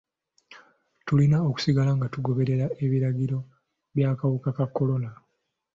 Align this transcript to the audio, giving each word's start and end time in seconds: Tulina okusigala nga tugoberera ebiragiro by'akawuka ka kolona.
Tulina 1.05 1.37
okusigala 1.49 1.91
nga 1.97 2.07
tugoberera 2.13 2.65
ebiragiro 2.85 3.37
by'akawuka 3.95 4.49
ka 4.57 4.65
kolona. 4.75 5.11